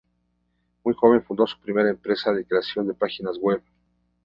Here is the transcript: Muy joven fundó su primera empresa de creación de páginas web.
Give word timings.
Muy 0.83 0.95
joven 0.95 1.21
fundó 1.23 1.45
su 1.45 1.59
primera 1.59 1.91
empresa 1.91 2.31
de 2.33 2.43
creación 2.43 2.87
de 2.87 2.95
páginas 2.95 3.37
web. 3.37 3.61